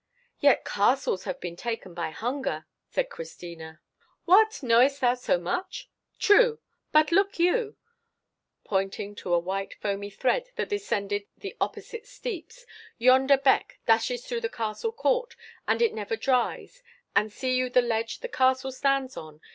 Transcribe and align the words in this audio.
"Yet 0.39 0.65
castles 0.65 1.25
have 1.25 1.39
been 1.39 1.55
taken 1.55 1.93
by 1.93 2.09
hunger," 2.09 2.65
said 2.89 3.11
Christina. 3.11 3.81
"What, 4.25 4.63
knowest 4.63 4.99
thou 4.99 5.13
so 5.13 5.37
much?—True! 5.37 6.57
But 6.91 7.11
look 7.11 7.37
you," 7.37 7.77
pointing 8.63 9.13
to 9.17 9.31
a 9.31 9.37
white 9.37 9.75
foamy 9.75 10.09
thread 10.09 10.49
that 10.55 10.69
descended 10.69 11.27
the 11.37 11.55
opposite 11.61 12.07
steeps, 12.07 12.65
"yonder 12.97 13.37
beck 13.37 13.77
dashes 13.85 14.25
through 14.25 14.41
the 14.41 14.49
castle 14.49 14.91
court, 14.91 15.35
and 15.67 15.83
it 15.83 15.93
never 15.93 16.15
dries; 16.15 16.81
and 17.15 17.31
see 17.31 17.55
you 17.55 17.69
the 17.69 17.83
ledge 17.83 18.21
the 18.21 18.27
castle 18.27 18.71
stands 18.71 19.15
on? 19.15 19.39